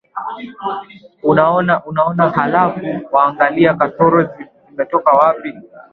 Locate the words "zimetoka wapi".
4.69-5.53